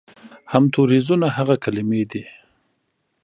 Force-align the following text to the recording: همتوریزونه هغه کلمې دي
همتوریزونه 0.53 1.27
هغه 1.37 1.55
کلمې 1.63 2.03
دي 2.11 2.23